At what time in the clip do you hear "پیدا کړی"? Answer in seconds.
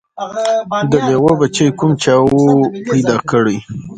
2.89-3.57